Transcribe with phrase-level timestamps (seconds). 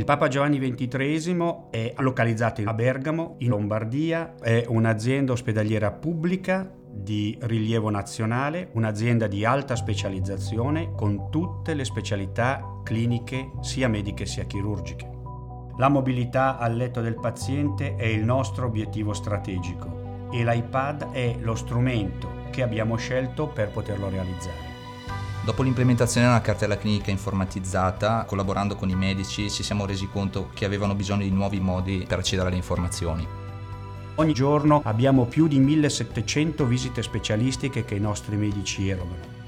[0.00, 7.36] Il Papa Giovanni XXIII è localizzato a Bergamo, in Lombardia, è un'azienda ospedaliera pubblica di
[7.42, 15.06] rilievo nazionale, un'azienda di alta specializzazione con tutte le specialità cliniche sia mediche sia chirurgiche.
[15.76, 21.54] La mobilità al letto del paziente è il nostro obiettivo strategico e l'iPad è lo
[21.54, 24.69] strumento che abbiamo scelto per poterlo realizzare.
[25.42, 30.66] Dopo l'implementazione della cartella clinica informatizzata, collaborando con i medici, ci siamo resi conto che
[30.66, 33.26] avevano bisogno di nuovi modi per accedere alle informazioni.
[34.16, 39.38] Ogni giorno abbiamo più di 1700 visite specialistiche che i nostri medici erogano.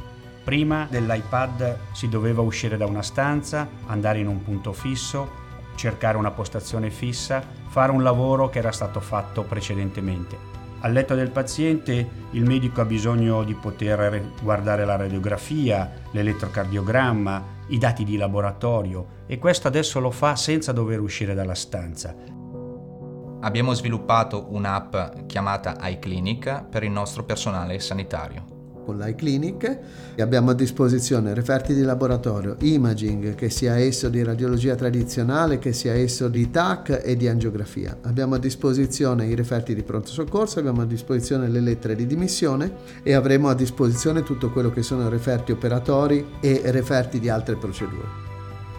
[0.42, 5.30] Prima dell'iPad si doveva uscire da una stanza, andare in un punto fisso,
[5.74, 10.62] cercare una postazione fissa, fare un lavoro che era stato fatto precedentemente.
[10.85, 17.79] Al letto del paziente il medico ha bisogno di poter guardare la radiografia, l'elettrocardiogramma, i
[17.79, 22.15] dati di laboratorio e questo adesso lo fa senza dover uscire dalla stanza.
[23.41, 28.52] Abbiamo sviluppato un'app chiamata iClinic per il nostro personale sanitario
[28.83, 29.79] con l'iClinic
[30.19, 35.95] abbiamo a disposizione referti di laboratorio, imaging, che sia esso di radiologia tradizionale, che sia
[35.95, 37.99] esso di TAC e di angiografia.
[38.02, 42.73] Abbiamo a disposizione i referti di pronto soccorso, abbiamo a disposizione le lettere di dimissione
[43.02, 48.30] e avremo a disposizione tutto quello che sono referti operatori e referti di altre procedure.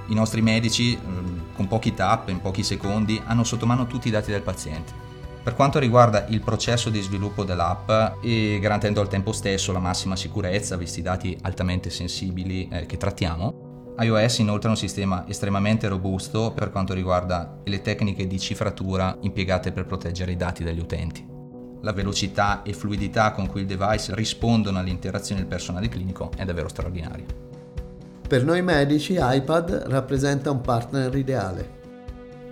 [0.08, 4.12] I nostri medici, mm, con pochi tap, in pochi secondi, hanno sotto mano tutti i
[4.12, 5.13] dati del paziente
[5.44, 7.92] per quanto riguarda il processo di sviluppo dell'app
[8.24, 12.96] e garantendo al tempo stesso la massima sicurezza, visti i dati altamente sensibili eh, che
[12.96, 19.18] trattiamo, iOS inoltre è un sistema estremamente robusto per quanto riguarda le tecniche di cifratura
[19.20, 21.28] impiegate per proteggere i dati degli utenti.
[21.82, 26.46] La velocità e fluidità con cui il device rispondono alle interazioni del personale clinico è
[26.46, 27.26] davvero straordinaria.
[28.26, 31.82] Per noi medici iPad rappresenta un partner ideale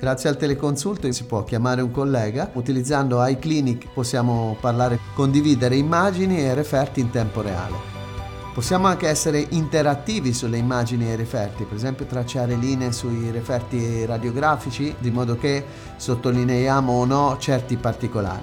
[0.02, 6.56] Grazie al teleconsulto si può chiamare un collega, utilizzando iClinic possiamo parlare, condividere immagini e
[6.56, 7.76] referti in tempo reale.
[8.52, 14.96] Possiamo anche essere interattivi sulle immagini e referti, per esempio tracciare linee sui referti radiografici,
[14.98, 15.64] di modo che
[15.98, 18.42] sottolineiamo o no certi particolari.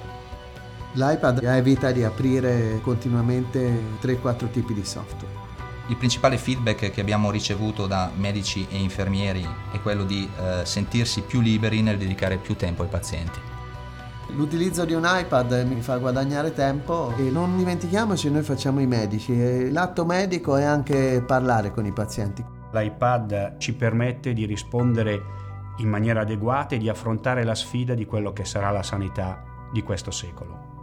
[0.93, 5.48] L'iPad evita di aprire continuamente 3-4 tipi di software.
[5.89, 11.21] Il principale feedback che abbiamo ricevuto da medici e infermieri è quello di eh, sentirsi
[11.21, 13.39] più liberi nel dedicare più tempo ai pazienti.
[14.35, 19.71] L'utilizzo di un iPad mi fa guadagnare tempo e non dimentichiamoci, noi facciamo i medici
[19.71, 22.45] l'atto medico è anche parlare con i pazienti.
[22.71, 25.19] L'iPad ci permette di rispondere
[25.77, 29.41] in maniera adeguata e di affrontare la sfida di quello che sarà la sanità
[29.73, 30.78] di questo secolo.